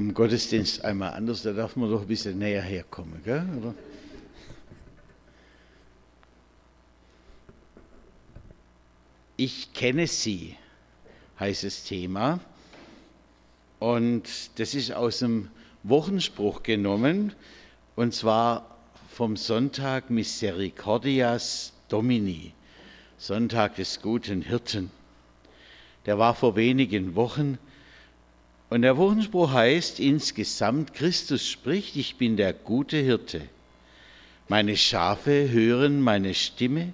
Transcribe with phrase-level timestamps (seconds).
[0.00, 3.44] am Gottesdienst einmal anders, da darf man doch ein bisschen näher herkommen, gell?
[3.58, 3.74] Oder?
[9.36, 10.56] Ich kenne sie,
[11.38, 12.40] heißt das Thema.
[13.78, 14.22] Und
[14.58, 15.50] das ist aus dem
[15.82, 17.34] Wochenspruch genommen,
[17.94, 18.78] und zwar
[19.12, 22.54] vom Sonntag Misericordias Domini,
[23.18, 24.90] Sonntag des guten Hirten.
[26.06, 27.58] Der war vor wenigen Wochen.
[28.70, 33.42] Und der Wochenspruch heißt insgesamt, Christus spricht, ich bin der gute Hirte.
[34.48, 36.92] Meine Schafe hören meine Stimme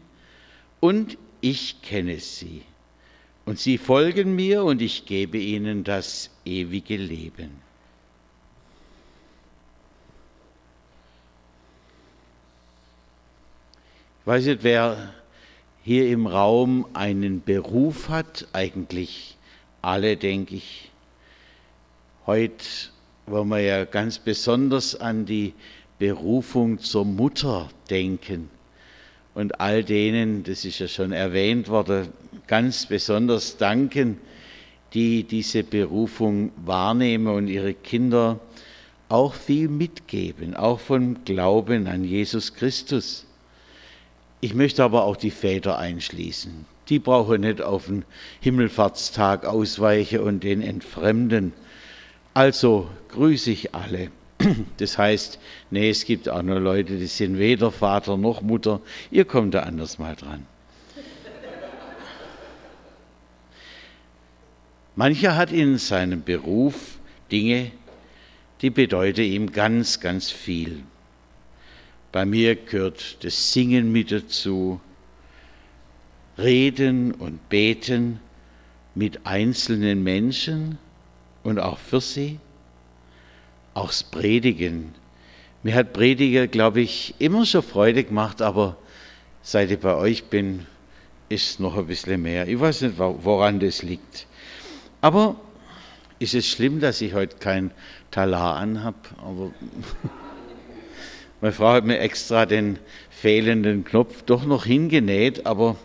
[0.81, 2.63] und ich kenne sie.
[3.45, 7.61] Und sie folgen mir und ich gebe ihnen das ewige Leben.
[14.21, 15.15] Ich weiß nicht, wer
[15.85, 19.37] hier im Raum einen Beruf hat, eigentlich
[19.83, 20.91] alle, denke ich.
[22.27, 22.65] Heute
[23.27, 25.55] wollen wir ja ganz besonders an die
[26.01, 28.51] Berufung zur Mutter denken
[29.35, 32.09] und all denen, das ist ja schon erwähnt worden,
[32.49, 34.19] ganz besonders danken,
[34.93, 38.41] die diese Berufung wahrnehmen und ihre Kinder
[39.09, 43.25] auch viel mitgeben, auch vom Glauben an Jesus Christus.
[44.41, 46.65] Ich möchte aber auch die Väter einschließen.
[46.89, 48.05] Die brauchen nicht auf den
[48.41, 51.53] Himmelfahrtstag ausweichen und den entfremden.
[52.37, 54.11] Also grüße ich alle.
[54.77, 55.39] Das heißt,
[55.71, 58.83] nee, es gibt auch nur Leute, die sind weder Vater noch Mutter.
[59.11, 60.45] Ihr kommt da anders mal dran.
[64.97, 66.99] Mancher hat in seinem Beruf
[67.33, 67.73] Dinge,
[68.61, 70.83] die bedeuten ihm ganz, ganz viel.
[72.13, 74.79] Bei mir gehört das Singen mit dazu,
[76.37, 78.21] Reden und Beten
[78.95, 80.79] mit einzelnen Menschen
[81.47, 82.41] und auch für sie
[83.73, 84.95] auch das Predigen.
[85.63, 88.77] Mir hat Prediger, glaube ich, immer schon Freude gemacht, aber
[89.43, 90.67] seit ich bei euch bin,
[91.29, 92.49] ist noch ein bisschen mehr.
[92.49, 94.27] Ich weiß nicht, woran das liegt.
[95.01, 95.37] Aber
[96.19, 97.71] ist es schlimm, dass ich heute kein
[98.11, 98.97] Talar anhab?
[99.19, 99.53] Aber
[101.41, 102.81] meine Frau hat mir extra den
[103.11, 105.77] fehlenden Knopf doch noch hingenäht, aber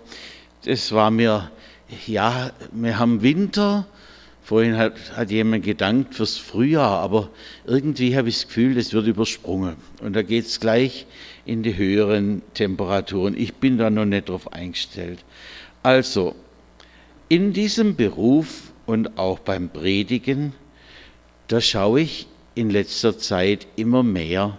[0.65, 1.51] das war mir,
[2.07, 3.85] ja, wir haben Winter
[4.43, 7.29] Vorhin hat, hat jemand gedankt fürs Frühjahr, aber
[7.65, 9.75] irgendwie habe ich das Gefühl, das wird übersprungen.
[10.01, 11.05] Und da geht es gleich
[11.45, 13.37] in die höheren Temperaturen.
[13.37, 15.23] Ich bin da noch nicht drauf eingestellt.
[15.83, 16.35] Also,
[17.29, 20.53] in diesem Beruf und auch beim Predigen,
[21.47, 24.57] da schaue ich in letzter Zeit immer mehr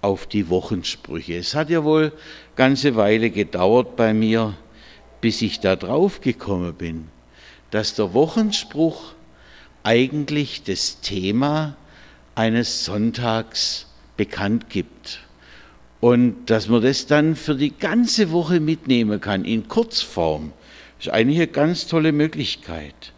[0.00, 1.36] auf die Wochensprüche.
[1.36, 2.12] Es hat ja wohl
[2.56, 4.54] ganze Weile gedauert bei mir,
[5.20, 7.08] bis ich da drauf gekommen bin,
[7.70, 9.14] dass der Wochenspruch
[9.88, 11.74] eigentlich das Thema
[12.34, 13.86] eines Sonntags
[14.18, 15.20] bekannt gibt.
[16.00, 20.52] Und dass man das dann für die ganze Woche mitnehmen kann, in Kurzform,
[21.00, 23.14] ist eigentlich eine ganz tolle Möglichkeit.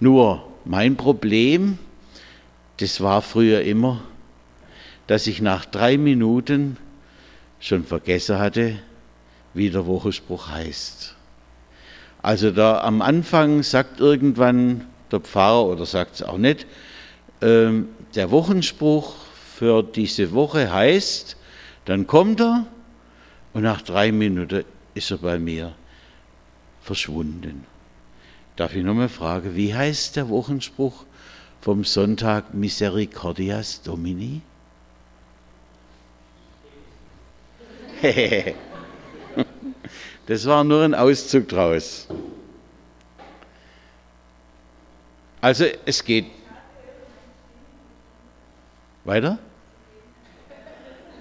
[0.00, 1.78] Nur mein Problem,
[2.78, 4.02] das war früher immer,
[5.06, 6.76] dass ich nach drei Minuten
[7.60, 8.80] schon vergessen hatte,
[9.54, 11.14] wie der Wochenspruch heißt.
[12.20, 16.66] Also da am Anfang sagt irgendwann der Pfarrer oder sagt es auch nicht.
[17.42, 19.14] Ähm, der Wochenspruch
[19.54, 21.36] für diese Woche heißt,
[21.84, 22.66] dann kommt er
[23.52, 24.64] und nach drei Minuten
[24.94, 25.74] ist er bei mir
[26.82, 27.66] verschwunden.
[28.56, 31.04] Darf ich nochmal fragen, wie heißt der Wochenspruch
[31.60, 34.40] vom Sonntag Misericordias Domini?
[40.26, 42.08] das war nur ein Auszug draus.
[45.46, 46.26] Also es geht
[49.04, 49.38] weiter.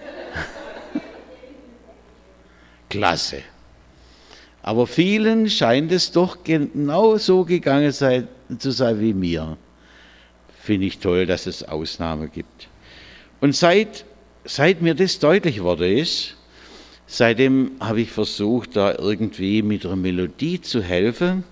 [2.89, 3.43] Klasse.
[4.63, 8.27] Aber vielen scheint es doch genau so gegangen sein,
[8.57, 9.57] zu sein wie mir.
[10.59, 12.67] Finde ich toll, dass es Ausnahmen gibt.
[13.41, 14.05] Und seit,
[14.43, 16.35] seit mir das deutlich wurde ist,
[17.05, 21.43] seitdem habe ich versucht, da irgendwie mit einer Melodie zu helfen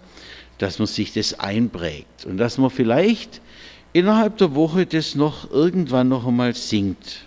[0.57, 3.41] dass man sich das einprägt und dass man vielleicht
[3.93, 7.25] innerhalb der Woche das noch irgendwann noch einmal singt.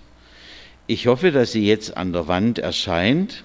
[0.86, 3.44] Ich hoffe, dass sie jetzt an der Wand erscheint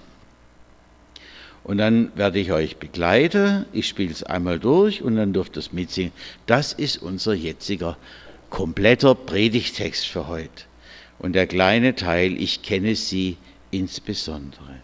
[1.64, 3.66] und dann werde ich euch begleiten.
[3.72, 6.12] Ich spiele es einmal durch und dann dürft ihr es mitsingen.
[6.46, 7.96] Das ist unser jetziger
[8.50, 10.64] kompletter Predigtext für heute.
[11.18, 13.36] Und der kleine Teil, ich kenne sie
[13.70, 14.80] insbesondere.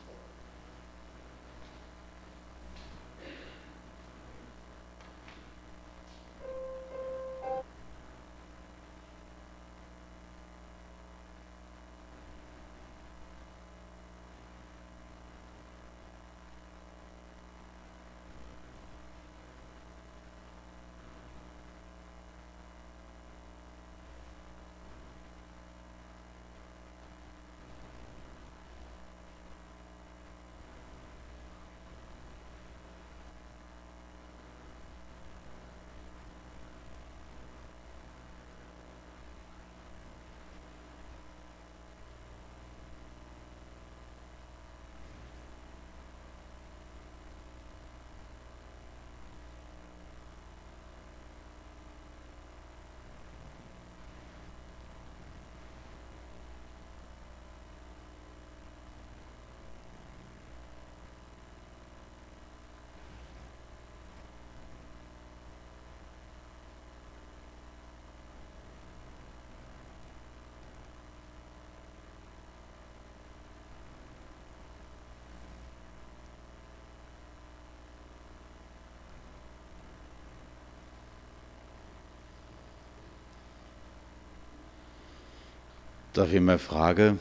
[86.12, 87.20] Darf ich mal fragen,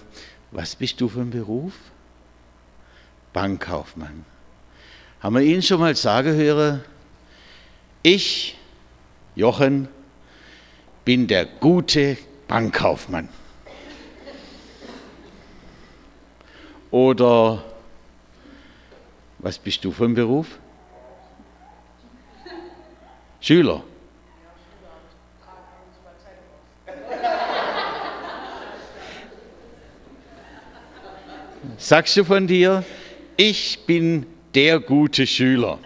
[0.51, 1.73] was bist du für ein Beruf?
[3.33, 4.25] Bankkaufmann.
[5.19, 6.83] Haben wir ihn schon mal sagen hören?
[8.01, 8.57] Ich,
[9.35, 9.87] Jochen,
[11.03, 12.17] bin der gute
[12.47, 13.29] Bankkaufmann.
[16.89, 17.63] Oder
[19.39, 20.47] was bist du für ein Beruf?
[23.39, 23.83] Schüler.
[31.79, 32.83] Sagst du von dir,
[33.35, 34.25] ich bin
[34.55, 35.77] der gute Schüler?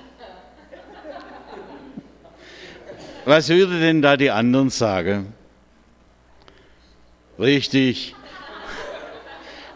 [3.25, 5.33] Was würde denn da die anderen sagen?
[7.37, 8.15] Richtig.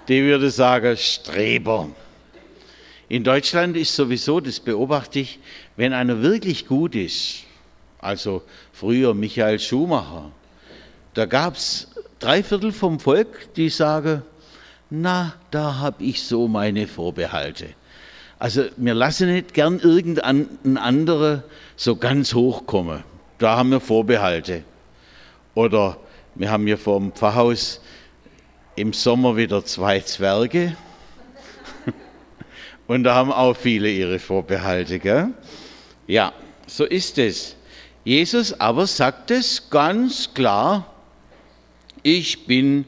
[0.08, 1.90] Die würde sagen, Streber.
[3.10, 5.40] In Deutschland ist sowieso, das beobachte ich,
[5.76, 7.44] wenn einer wirklich gut ist,
[8.00, 8.42] also
[8.72, 10.32] früher Michael Schumacher,
[11.14, 11.90] da gab es
[12.20, 14.24] drei Viertel vom Volk, die sagen,
[14.90, 17.70] na, da habe ich so meine Vorbehalte.
[18.38, 21.44] Also wir lassen nicht gern irgendein anderer
[21.76, 23.04] so ganz hochkommen.
[23.38, 24.64] Da haben wir Vorbehalte.
[25.54, 25.98] Oder
[26.36, 27.82] wir haben hier vor dem Pfarrhaus
[28.76, 30.76] im Sommer wieder zwei Zwerge.
[32.88, 35.00] Und da haben auch viele ihre Vorbehalte.
[35.00, 35.30] Gell?
[36.08, 36.34] Ja,
[36.68, 37.56] so ist es.
[38.04, 40.94] Jesus aber sagt es ganz klar,
[42.04, 42.86] ich bin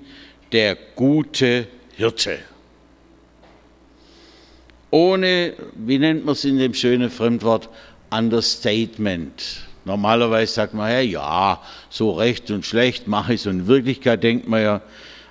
[0.52, 1.68] der gute
[1.98, 2.38] Hirte.
[4.92, 7.70] Ohne, wie nennt man es in dem schönen Fremdwort,
[8.12, 9.64] Understatement.
[9.84, 13.48] Normalerweise sagt man ja, ja, so recht und schlecht mache ich es.
[13.48, 14.82] Und in Wirklichkeit denkt man ja,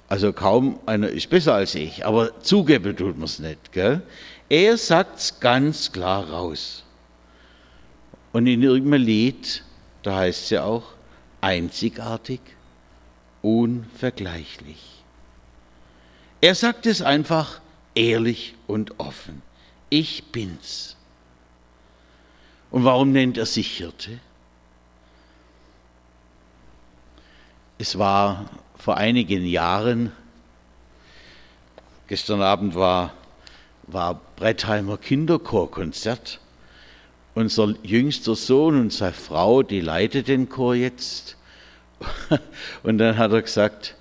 [0.08, 2.04] also kaum einer ist besser als ich.
[2.04, 3.70] Aber zugeben tut man es nicht.
[3.70, 4.02] Gell?
[4.48, 6.82] Er sagt es ganz klar raus.
[8.32, 9.62] Und in irgendeinem Lied,
[10.02, 10.94] da heißt es ja auch,
[11.40, 12.40] einzigartig,
[13.40, 14.95] unvergleichlich.
[16.40, 17.60] Er sagt es einfach
[17.94, 19.42] ehrlich und offen.
[19.88, 20.96] Ich bin's.
[22.70, 24.20] Und warum nennt er sich Hirte?
[27.78, 30.12] Es war vor einigen Jahren,
[32.06, 33.12] gestern Abend war,
[33.84, 36.40] war Brettheimer Kinderchorkonzert.
[37.34, 41.36] Unser jüngster Sohn und seine Frau, die leitet den Chor jetzt.
[42.82, 43.94] Und dann hat er gesagt,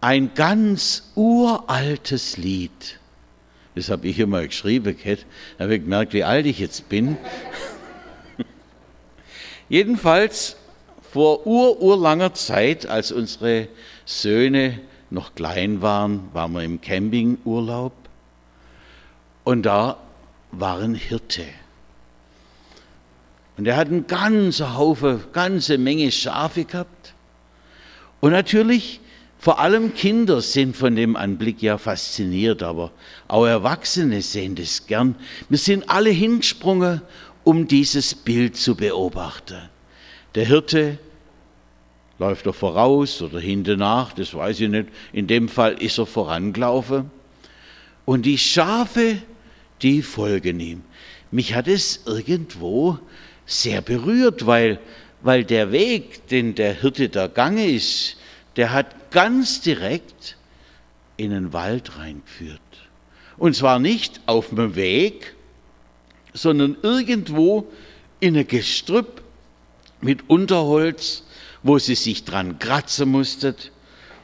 [0.00, 2.98] ein ganz uraltes Lied.
[3.74, 5.24] Das habe ich immer geschrieben, Kat.
[5.56, 7.16] Da habe ich gemerkt, wie alt ich jetzt bin.
[9.68, 10.56] Jedenfalls
[11.12, 13.68] vor ur-urlanger Zeit, als unsere
[14.04, 17.92] Söhne noch klein waren, waren wir im Campingurlaub
[19.44, 19.98] und da
[20.50, 21.44] waren Hirte.
[23.56, 27.14] Und er hat einen ganzen Haufen, ganze Menge Schafe gehabt.
[28.20, 29.00] Und natürlich
[29.38, 32.90] vor allem Kinder sind von dem Anblick ja fasziniert, aber
[33.28, 35.14] auch Erwachsene sehen das gern.
[35.48, 37.02] Wir sind alle hingesprungen,
[37.44, 39.70] um dieses Bild zu beobachten.
[40.34, 40.98] Der Hirte
[42.18, 44.88] läuft er voraus oder hinten nach, das weiß ich nicht.
[45.12, 47.10] In dem Fall ist er vorangelaufen.
[48.04, 49.18] Und die Schafe,
[49.82, 50.82] die folgen ihm.
[51.30, 52.98] Mich hat es irgendwo
[53.46, 54.80] sehr berührt, weil,
[55.22, 58.17] weil der Weg, den der Hirte da gange ist,
[58.58, 60.36] der hat ganz direkt
[61.16, 62.60] in den Wald reingeführt.
[63.36, 65.36] Und zwar nicht auf dem Weg,
[66.34, 67.68] sondern irgendwo
[68.18, 69.22] in ein Gestrüpp
[70.00, 71.22] mit Unterholz,
[71.62, 73.54] wo sie sich dran kratzen mussten,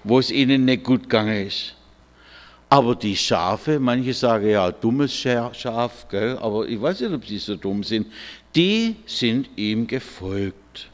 [0.03, 1.77] wo es ihnen nicht gut gegangen ist.
[2.69, 6.39] Aber die Schafe, manche sagen ja, dummes Schaf, gell?
[6.39, 8.09] aber ich weiß nicht, ob sie so dumm sind,
[8.57, 10.91] die sind ihm gefolgt.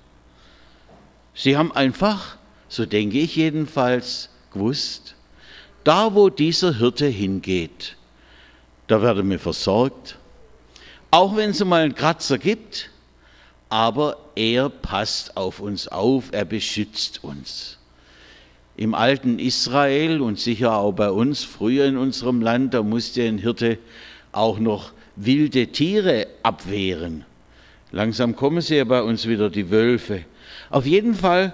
[1.32, 2.36] Sie haben einfach
[2.70, 5.16] so denke ich jedenfalls, gewusst,
[5.84, 7.96] da wo dieser Hirte hingeht,
[8.86, 10.16] da werden wir versorgt,
[11.10, 12.90] auch wenn es mal einen Kratzer gibt,
[13.68, 17.78] aber er passt auf uns auf, er beschützt uns.
[18.76, 23.38] Im alten Israel und sicher auch bei uns, früher in unserem Land, da musste ein
[23.38, 23.78] Hirte
[24.30, 27.24] auch noch wilde Tiere abwehren.
[27.90, 30.24] Langsam kommen sie ja bei uns wieder, die Wölfe.
[30.70, 31.52] Auf jeden Fall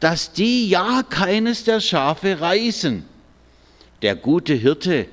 [0.00, 3.04] dass die ja keines der Schafe reißen.
[4.02, 5.06] Der gute Hirte,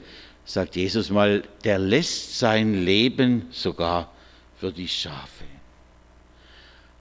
[0.45, 4.11] sagt Jesus mal, der lässt sein Leben sogar
[4.59, 5.45] für die Schafe.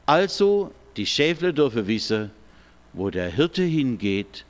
[0.07, 2.31] Also, die Schäfle dürfen wissen,
[2.93, 4.45] wo der Hirte hingeht,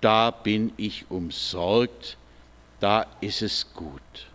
[0.00, 2.16] da bin ich umsorgt,
[2.80, 4.26] da ist es gut.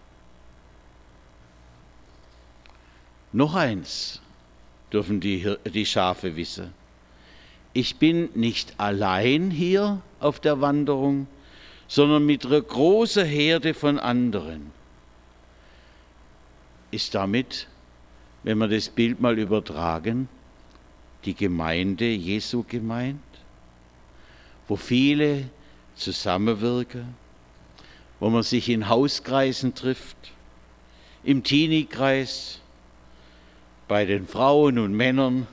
[3.32, 4.22] Noch eins
[4.92, 6.74] dürfen die, die Schafe wissen
[7.74, 11.28] ich bin nicht allein hier auf der Wanderung,
[11.88, 14.72] sondern mit einer großen Herde von anderen.
[16.92, 17.68] Ist damit,
[18.44, 20.30] wenn wir das Bild mal übertragen,
[21.26, 23.20] die Gemeinde Jesu gemeint,
[24.68, 25.50] wo viele
[25.96, 27.16] zusammenwirken,
[28.20, 30.18] wo man sich in Hauskreisen trifft,
[31.24, 32.60] im Teenie-Kreis,
[33.88, 35.48] bei den Frauen und Männern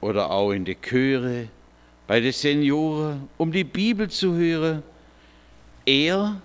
[0.00, 1.48] oder auch in der Chöre,
[2.06, 4.82] bei den Senioren, um die Bibel zu hören.
[5.84, 6.40] Er,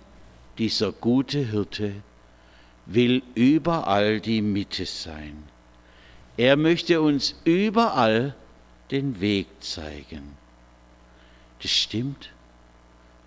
[0.57, 1.93] dieser gute Hirte,
[2.85, 5.43] will überall die Mitte sein.
[6.37, 8.35] Er möchte uns überall
[8.89, 10.35] den Weg zeigen.
[11.61, 12.31] Das stimmt,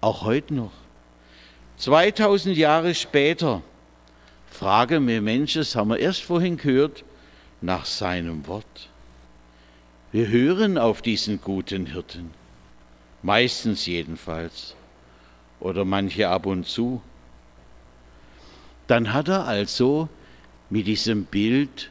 [0.01, 0.73] auch heute noch.
[1.77, 3.63] 2000 Jahre später
[4.51, 7.05] fragen wir Menschen, das haben wir erst vorhin gehört,
[7.61, 8.91] nach seinem Wort.
[10.15, 12.31] Wir hören auf diesen guten Hirten,
[13.25, 14.77] meistens jedenfalls,
[15.59, 17.03] oder manche ab und zu.
[18.87, 20.09] Dann hat er also
[20.71, 21.91] mit diesem Bild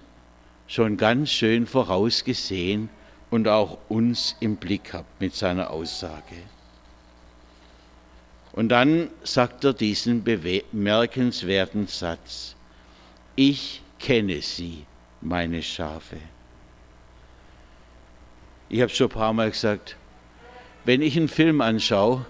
[0.68, 2.88] schon ganz schön vorausgesehen
[3.30, 6.38] und auch uns im Blick gehabt mit seiner Aussage.
[8.54, 12.56] Und dann sagt er diesen bemerkenswerten Satz,
[13.36, 14.86] ich kenne sie,
[15.20, 16.20] meine Schafe.
[18.74, 19.98] Ich habe schon ein paar Mal gesagt,
[20.84, 22.26] wenn ich einen Film anschaue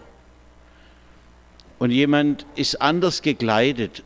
[1.79, 4.03] und jemand ist anders gekleidet,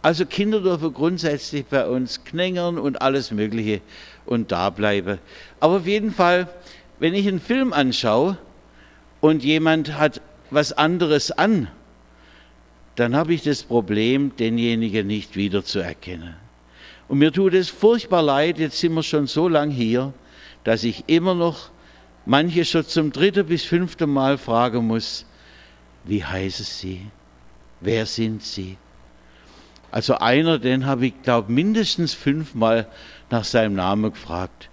[0.00, 3.80] also Kinder dürfen grundsätzlich bei uns knängern und alles Mögliche
[4.24, 5.18] und da bleiben.
[5.58, 6.46] Aber auf jeden Fall,
[7.00, 8.38] wenn ich einen Film anschaue
[9.20, 10.20] und jemand hat
[10.52, 11.66] was anderes an,
[12.94, 16.36] dann habe ich das Problem, denjenigen nicht wiederzuerkennen.
[17.08, 20.14] Und mir tut es furchtbar leid, jetzt sind wir schon so lange hier,
[20.62, 21.70] dass ich immer noch
[22.26, 25.26] manche schon zum dritten bis fünften Mal fragen muss,
[26.04, 27.06] wie heißen Sie?
[27.80, 28.76] Wer sind Sie?
[29.90, 32.86] Also einer, den habe ich, glaube mindestens fünfmal
[33.30, 34.68] nach seinem Namen gefragt.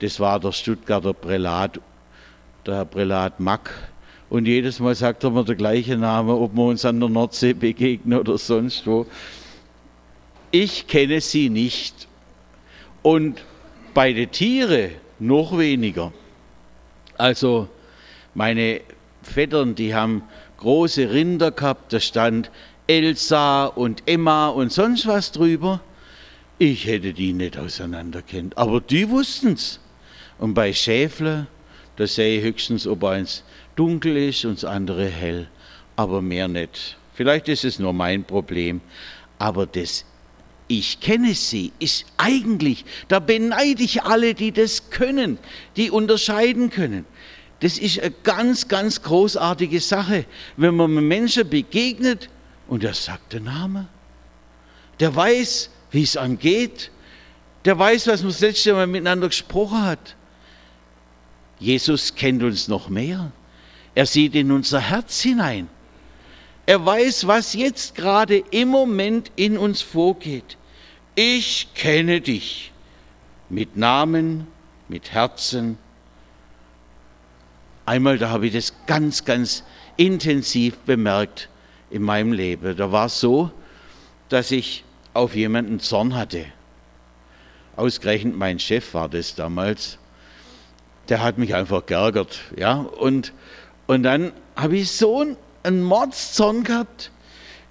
[0.00, 1.80] Das war der Stuttgarter Prälat,
[2.66, 3.70] der Prälat Mack.
[4.28, 7.52] Und jedes Mal sagt er mir der gleiche Name, ob wir uns an der Nordsee
[7.52, 9.06] begegnen oder sonst wo.
[10.50, 12.08] Ich kenne sie nicht.
[13.02, 13.44] Und
[13.94, 16.12] bei den Tieren noch weniger.
[17.18, 17.68] Also
[18.34, 18.80] meine
[19.22, 20.22] Vettern, die haben
[20.58, 22.50] große Rinder gehabt, da stand
[22.86, 25.80] Elsa und Emma und sonst was drüber.
[26.58, 29.80] Ich hätte die nicht auseinanderkennt, aber die wussten's.
[30.38, 31.46] Und bei Schäfle,
[31.96, 33.42] da sehe ich höchstens, ob eins
[33.74, 35.48] dunkel ist und das andere hell,
[35.96, 36.96] aber mehr nicht.
[37.14, 38.80] Vielleicht ist es nur mein Problem,
[39.38, 40.04] aber das
[40.68, 45.38] ich kenne sie, ist eigentlich, da beneide ich alle, die das können,
[45.76, 47.06] die unterscheiden können.
[47.60, 52.28] Das ist eine ganz, ganz großartige Sache, wenn man einem Menschen begegnet
[52.68, 53.88] und er sagt den Namen.
[55.00, 56.90] Der weiß, wie es einem geht.
[57.64, 60.16] Der weiß, was man das letzte Mal miteinander gesprochen hat.
[61.58, 63.32] Jesus kennt uns noch mehr.
[63.94, 65.68] Er sieht in unser Herz hinein.
[66.66, 70.58] Er weiß, was jetzt gerade im Moment in uns vorgeht.
[71.14, 72.72] Ich kenne dich
[73.48, 74.48] mit Namen,
[74.88, 75.78] mit Herzen.
[77.86, 79.62] Einmal, da habe ich das ganz, ganz
[79.96, 81.48] intensiv bemerkt
[81.90, 82.76] in meinem Leben.
[82.76, 83.52] Da war es so,
[84.28, 86.46] dass ich auf jemanden Zorn hatte.
[87.76, 89.98] Ausgerechnet mein Chef war das damals.
[91.08, 92.40] Der hat mich einfach geärgert.
[92.56, 92.74] Ja?
[92.74, 93.32] Und,
[93.86, 97.10] und dann habe ich so einen einen Mordszorn gehabt.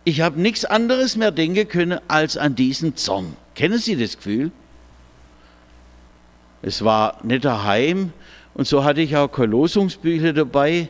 [0.04, 3.36] Ich habe nichts anderes mehr denken können als an diesen Zorn.
[3.56, 4.52] Kennen Sie das Gefühl?
[6.62, 8.14] Es war nicht daheim
[8.54, 10.90] und so hatte ich auch keine Losungsbücher dabei.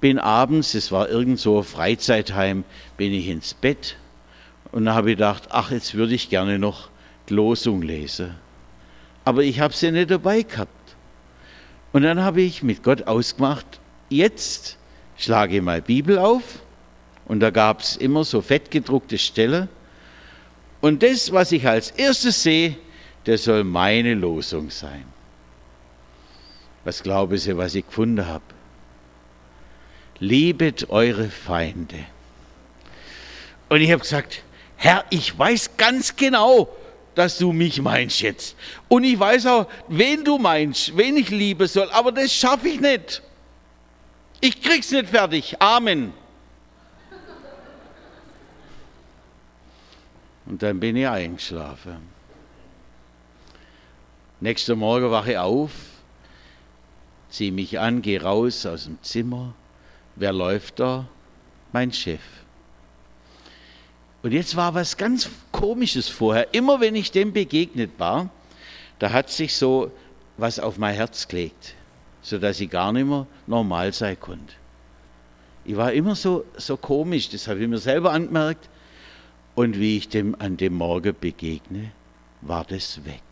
[0.00, 2.64] Bin abends, es war irgend so Freizeitheim,
[2.96, 3.96] bin ich ins Bett
[4.70, 6.88] und da habe ich gedacht, ach, jetzt würde ich gerne noch
[7.28, 8.34] die Losung lesen.
[9.24, 10.70] Aber ich habe sie nicht dabei gehabt.
[11.92, 14.78] Und dann habe ich mit Gott ausgemacht, jetzt
[15.18, 16.60] schlage mal Bibel auf
[17.26, 19.68] und da gab es immer so fettgedruckte Stellen.
[20.80, 22.76] Und das, was ich als erstes sehe,
[23.24, 25.04] das soll meine Losung sein.
[26.84, 28.44] Was glauben Sie, was ich gefunden habe?
[30.20, 31.98] Liebet eure Feinde.
[33.68, 34.42] Und ich habe gesagt,
[34.76, 36.68] Herr, ich weiß ganz genau,
[37.14, 38.56] dass du mich meinst jetzt.
[38.86, 42.80] Und ich weiß auch, wen du meinst, wen ich lieben soll, aber das schaffe ich
[42.80, 43.22] nicht.
[44.40, 45.60] Ich krieg's nicht fertig.
[45.60, 46.12] Amen.
[50.46, 52.08] Und dann bin ich eingeschlafen.
[54.40, 55.72] Nächsten Morgen wache ich auf,
[57.28, 59.54] ziehe mich an, gehe raus aus dem Zimmer
[60.18, 61.06] wer läuft da?
[61.72, 62.20] Mein Chef.
[64.22, 66.52] Und jetzt war was ganz Komisches vorher.
[66.52, 68.30] Immer wenn ich dem begegnet war,
[68.98, 69.92] da hat sich so
[70.36, 71.74] was auf mein Herz gelegt,
[72.28, 74.54] sodass ich gar nicht mehr normal sein konnte.
[75.64, 78.68] Ich war immer so, so komisch, das habe ich mir selber angemerkt.
[79.54, 81.90] Und wie ich dem an dem Morgen begegne,
[82.42, 83.22] war das weg.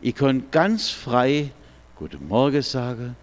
[0.00, 1.52] Ich konnte ganz frei
[1.98, 3.16] Guten Morgen sagen.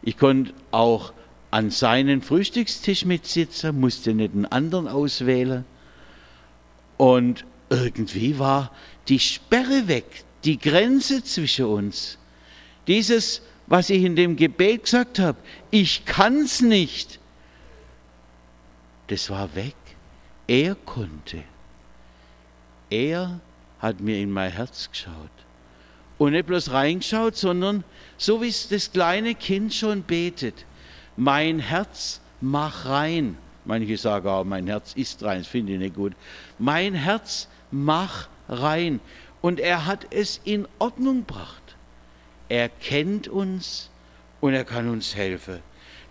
[0.00, 1.12] Ich konnte auch
[1.50, 5.66] an seinen Frühstückstisch mitsitzen, musste nicht einen anderen auswählen.
[6.96, 8.72] Und irgendwie war
[9.08, 12.16] die Sperre weg, die Grenze zwischen uns.
[12.90, 15.38] Dieses, was ich in dem Gebet gesagt habe,
[15.70, 17.20] ich kann's nicht,
[19.06, 19.76] das war weg.
[20.48, 21.44] Er konnte.
[22.90, 23.38] Er
[23.78, 25.14] hat mir in mein Herz geschaut.
[26.18, 27.84] Und nicht bloß reingeschaut, sondern
[28.18, 30.66] so wie es das kleine Kind schon betet.
[31.16, 33.38] Mein Herz, mach rein.
[33.64, 36.14] Manche sagen auch, mein Herz ist rein, das finde ich nicht gut.
[36.58, 38.98] Mein Herz, mach rein.
[39.42, 41.69] Und er hat es in Ordnung gebracht.
[42.50, 43.88] Er kennt uns
[44.42, 45.60] und er kann uns helfen.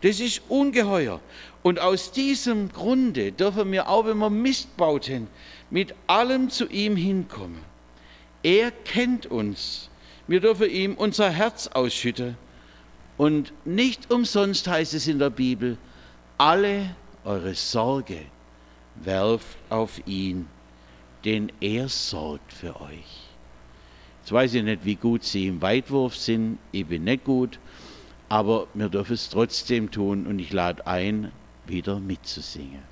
[0.02, 1.22] Das ist ungeheuer.
[1.62, 5.28] Und aus diesem Grunde dürfen wir auch, wenn wir Mist bauten,
[5.70, 7.60] mit allem zu ihm hinkommen.
[8.42, 9.90] Er kennt uns
[10.30, 12.38] wir dürfen ihm unser Herz ausschütten.
[13.18, 15.76] Und nicht umsonst heißt es in der Bibel,
[16.38, 18.22] alle eure Sorge
[18.94, 20.48] werft auf ihn,
[21.26, 23.29] denn er sorgt für euch.
[24.30, 27.58] Jetzt weiß ich nicht, wie gut Sie im Weitwurf sind, ich bin nicht gut,
[28.30, 31.32] aber wir dürfen es trotzdem tun und ich lade ein,
[31.66, 32.84] wieder mitzusingen.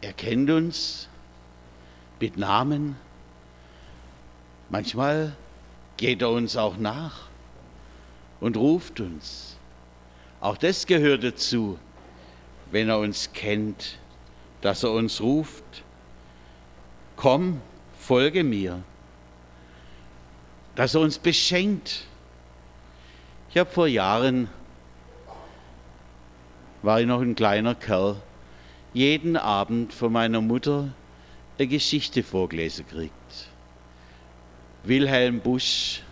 [0.00, 1.08] Er kennt uns
[2.18, 2.96] mit Namen.
[4.68, 5.36] Manchmal
[5.96, 7.28] geht er uns auch nach
[8.44, 9.56] und ruft uns.
[10.38, 11.78] Auch das gehört dazu,
[12.70, 13.98] wenn er uns kennt,
[14.60, 15.64] dass er uns ruft.
[17.16, 17.62] Komm,
[17.98, 18.82] folge mir.
[20.74, 22.04] Dass er uns beschenkt.
[23.48, 24.50] Ich habe vor Jahren,
[26.82, 28.20] war ich noch ein kleiner Kerl,
[28.92, 30.92] jeden Abend von meiner Mutter
[31.56, 33.48] eine Geschichte vorgelesen kriegt.
[34.82, 36.02] Wilhelm Busch,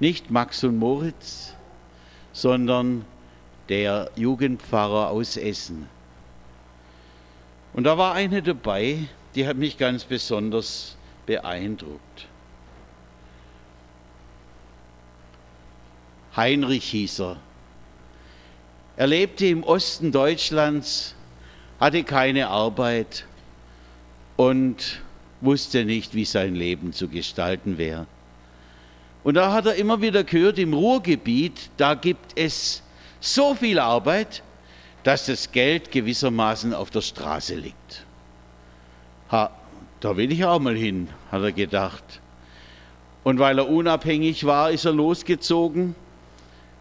[0.00, 1.54] nicht Max und Moritz,
[2.32, 3.04] sondern
[3.68, 5.88] der Jugendpfarrer aus Essen.
[7.72, 8.98] Und da war eine dabei,
[9.34, 12.28] die hat mich ganz besonders beeindruckt.
[16.36, 17.36] Heinrich hieß er.
[18.96, 21.14] Er lebte im Osten Deutschlands
[21.80, 23.26] hatte keine Arbeit
[24.36, 25.02] und
[25.40, 28.06] wusste nicht, wie sein Leben zu gestalten wäre.
[29.24, 32.82] Und da hat er immer wieder gehört, im Ruhrgebiet, da gibt es
[33.20, 34.42] so viel Arbeit,
[35.04, 38.04] dass das Geld gewissermaßen auf der Straße liegt.
[39.30, 39.50] Ha,
[40.00, 42.04] da will ich auch mal hin, hat er gedacht.
[43.24, 45.94] Und weil er unabhängig war, ist er losgezogen,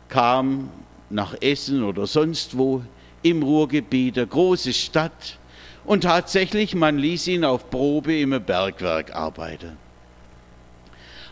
[0.09, 0.71] kam
[1.09, 2.83] nach Essen oder sonst wo
[3.21, 5.37] im Ruhrgebiet, eine große Stadt.
[5.85, 9.77] Und tatsächlich, man ließ ihn auf Probe im Bergwerk arbeiten.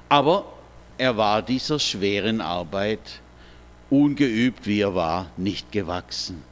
[0.08, 0.45] Aber
[0.99, 3.21] er war dieser schweren Arbeit,
[3.89, 6.43] ungeübt wie er war, nicht gewachsen.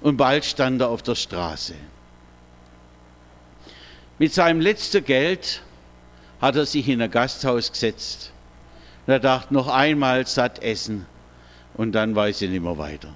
[0.00, 1.74] Und bald stand er auf der Straße.
[4.18, 5.62] Mit seinem letzten Geld
[6.40, 8.32] hat er sich in ein Gasthaus gesetzt.
[9.06, 11.04] Und er dachte, noch einmal satt essen
[11.74, 13.12] und dann weiß ich nicht mehr weiter.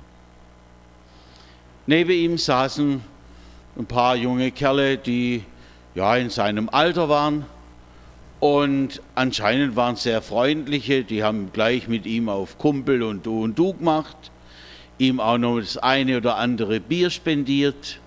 [1.86, 3.02] Neben ihm saßen
[3.78, 5.44] ein paar junge Kerle, die
[5.94, 7.46] ja in seinem Alter waren
[8.44, 13.58] und anscheinend waren sehr freundliche, die haben gleich mit ihm auf Kumpel und Du und
[13.58, 14.18] Du gemacht,
[14.98, 18.00] ihm auch noch das eine oder andere Bier spendiert.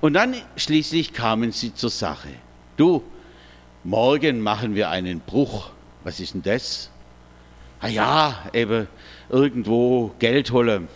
[0.00, 2.30] Und dann schließlich kamen sie zur Sache.
[2.76, 3.04] Du,
[3.84, 5.70] morgen machen wir einen Bruch.
[6.02, 6.90] Was ist denn das?
[7.78, 8.88] Ah ja, eben
[9.28, 10.88] irgendwo Geld holen.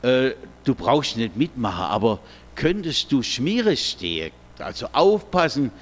[0.00, 0.30] Äh,
[0.64, 2.20] du brauchst nicht mitmachen, aber
[2.54, 5.72] könntest du Schmiere stehen, also aufpassen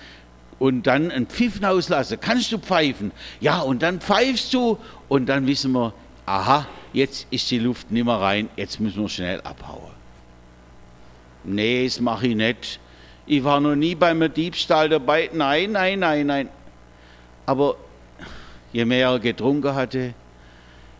[0.62, 2.18] und dann ein Pfiffen auslassen?
[2.20, 3.10] Kannst du pfeifen?
[3.40, 5.92] Ja, und dann pfeifst du und dann wissen wir,
[6.24, 9.90] aha, jetzt ist die Luft nicht mehr rein, jetzt müssen wir schnell abhauen.
[11.42, 12.78] Nee, das mache ich nicht.
[13.26, 15.30] Ich war noch nie beim Diebstahl dabei.
[15.32, 16.48] Nein, nein, nein, nein.
[17.44, 17.74] Aber
[18.72, 20.14] je mehr er getrunken hatte,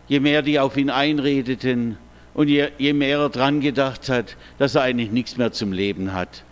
[0.09, 1.97] je mehr die auf ihn einredeten,
[2.33, 6.11] und je, je mehr er dran gedacht hat, dass er eigentlich nichts mehr zum Leben
[6.11, 6.43] hat,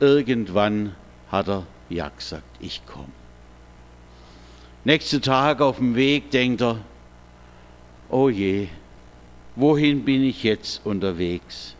[0.00, 0.94] irgendwann
[1.30, 3.12] hat er ja gesagt, ich komme.
[4.84, 6.78] Nächsten Tag auf dem Weg denkt er,
[8.08, 8.68] oh je,
[9.54, 11.74] wohin bin ich jetzt unterwegs?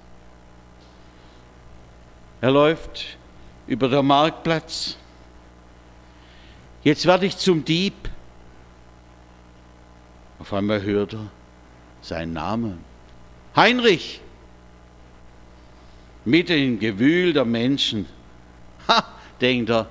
[2.41, 3.17] Er läuft
[3.67, 4.97] über den Marktplatz.
[6.83, 7.95] Jetzt werde ich zum Dieb.
[10.39, 11.31] Auf einmal hört er
[12.01, 12.85] seinen Namen.
[13.55, 14.21] Heinrich.
[16.25, 18.07] Mitten im Gewühl der Menschen.
[18.89, 19.05] Ha,
[19.41, 19.89] denkt er,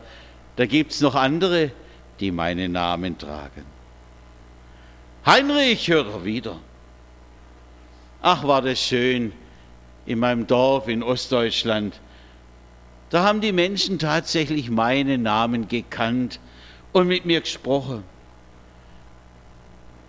[0.62, 1.72] da gibt es noch andere,
[2.20, 3.66] die meinen Namen tragen.
[5.26, 6.60] Heinrich, hört er wieder.
[8.22, 9.34] Ach, war das schön
[10.06, 12.00] in meinem Dorf in Ostdeutschland.
[13.10, 16.40] Da haben die Menschen tatsächlich meinen Namen gekannt
[16.92, 18.04] und mit mir gesprochen.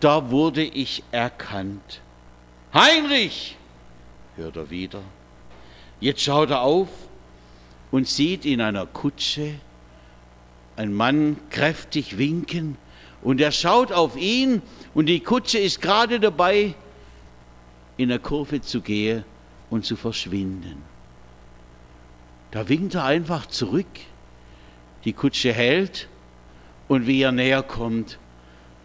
[0.00, 2.02] Da wurde ich erkannt.
[2.74, 3.56] Heinrich,
[4.36, 5.00] hört er wieder.
[5.98, 6.90] Jetzt schaut er auf
[7.90, 9.54] und sieht in einer Kutsche
[10.76, 12.76] einen Mann kräftig winken
[13.22, 14.62] und er schaut auf ihn
[14.94, 16.74] und die Kutsche ist gerade dabei,
[17.96, 19.24] in der Kurve zu gehen
[19.70, 20.82] und zu verschwinden.
[22.50, 23.86] Da winkt er einfach zurück.
[25.04, 26.08] Die Kutsche hält
[26.88, 28.18] und wie er näher kommt,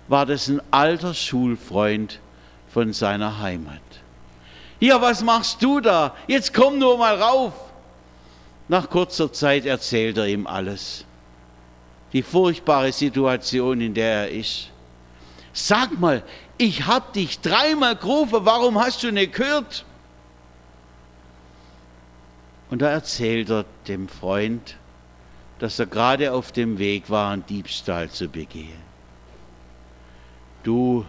[0.07, 2.19] war das ein alter Schulfreund
[2.69, 3.81] von seiner Heimat.
[4.79, 6.15] Ja, was machst du da?
[6.27, 7.53] Jetzt komm nur mal rauf.
[8.67, 11.06] Nach kurzer Zeit erzählt er ihm alles.
[12.13, 14.69] Die furchtbare Situation, in der er ist.
[15.53, 16.23] Sag mal,
[16.57, 19.85] ich hab dich dreimal gerufen, warum hast du nicht gehört?
[22.69, 24.75] Und da erzählt er dem Freund,
[25.59, 28.87] dass er gerade auf dem Weg war, einen Diebstahl zu begehen.
[30.63, 31.05] Du,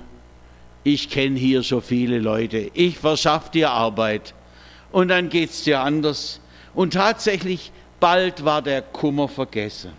[0.84, 4.34] ich kenne hier so viele Leute, ich verschaff dir Arbeit
[4.92, 6.40] und dann geht's dir anders.
[6.74, 9.92] Und tatsächlich, bald war der Kummer vergessen.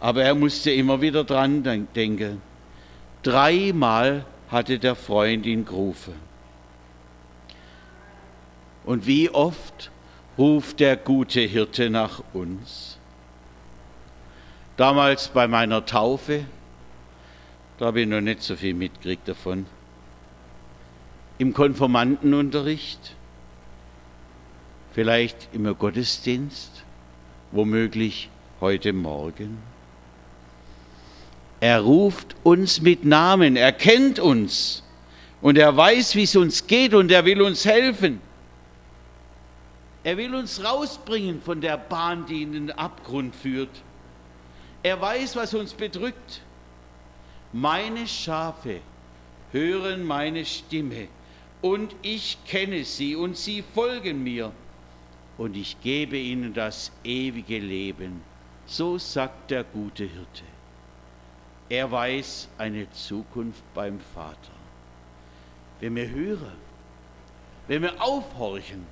[0.00, 1.62] Aber er musste immer wieder dran
[1.94, 2.42] denken.
[3.22, 6.14] Dreimal hatte der Freund ihn gerufen.
[8.84, 9.90] Und wie oft
[10.38, 12.98] ruft der gute Hirte nach uns?
[14.76, 16.44] Damals bei meiner Taufe,
[17.78, 19.66] da habe ich noch nicht so viel mitgekriegt davon.
[21.38, 23.16] Im Konformantenunterricht,
[24.92, 26.84] vielleicht im Gottesdienst,
[27.52, 28.30] womöglich
[28.60, 29.75] heute Morgen.
[31.66, 34.84] Er ruft uns mit Namen, er kennt uns
[35.40, 38.20] und er weiß, wie es uns geht und er will uns helfen.
[40.04, 43.82] Er will uns rausbringen von der Bahn, die in den Abgrund führt.
[44.84, 46.40] Er weiß, was uns bedrückt.
[47.52, 48.78] Meine Schafe
[49.50, 51.08] hören meine Stimme
[51.62, 54.52] und ich kenne sie und sie folgen mir
[55.36, 58.22] und ich gebe ihnen das ewige Leben.
[58.66, 60.44] So sagt der gute Hirte.
[61.68, 64.52] Er weiß eine Zukunft beim Vater.
[65.80, 66.56] Wenn wir hören,
[67.66, 68.86] wenn wir aufhorchen,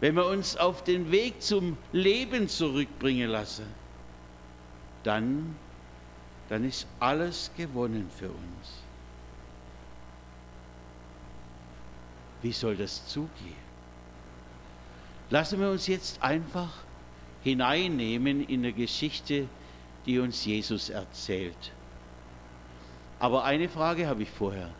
[0.00, 3.66] wenn wir uns auf den Weg zum Leben zurückbringen lassen,
[5.02, 5.56] dann,
[6.48, 8.82] dann ist alles gewonnen für uns.
[12.42, 13.66] Wie soll das zugehen?
[15.30, 16.72] Lassen wir uns jetzt einfach
[17.42, 19.48] hineinnehmen in eine Geschichte,
[20.06, 21.72] die uns Jesus erzählt.
[23.18, 24.70] Aber eine Frage habe ich vorher.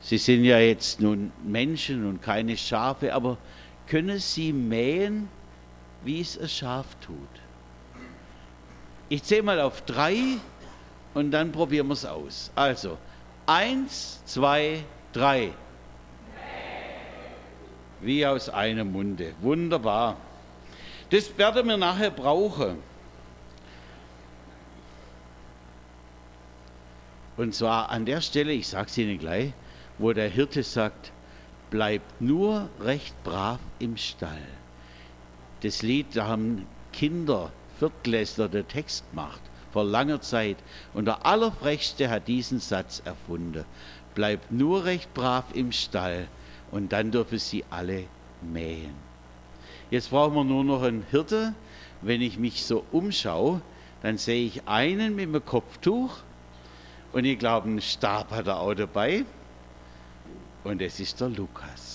[0.00, 3.38] Sie sind ja jetzt nun Menschen und keine Schafe, aber
[3.86, 5.28] können Sie mähen,
[6.04, 7.16] wie es ein Schaf tut?
[9.08, 10.16] Ich zähle mal auf drei
[11.14, 12.50] und dann probieren wir es aus.
[12.54, 12.98] Also,
[13.46, 15.52] eins, zwei, drei.
[18.00, 19.32] Wie aus einem Munde.
[19.40, 20.16] Wunderbar.
[21.10, 22.78] Das werden wir nachher brauchen.
[27.36, 29.52] Und zwar an der Stelle, ich sage es Ihnen gleich,
[29.98, 31.12] wo der Hirte sagt,
[31.70, 34.46] bleibt nur recht brav im Stall.
[35.62, 39.40] Das Lied, da haben Kinder, Viertklässler den Text gemacht,
[39.72, 40.56] vor langer Zeit.
[40.94, 43.64] Und der Allerfrechste hat diesen Satz erfunden.
[44.14, 46.28] Bleibt nur recht brav im Stall
[46.70, 48.04] und dann dürfen sie alle
[48.40, 48.94] mähen.
[49.90, 51.54] Jetzt brauchen wir nur noch einen Hirte.
[52.00, 53.60] Wenn ich mich so umschaue,
[54.02, 56.18] dann sehe ich einen mit einem Kopftuch
[57.16, 59.24] und ich glaube, einen Stab hat er auch dabei
[60.64, 61.85] und es ist der Lukas.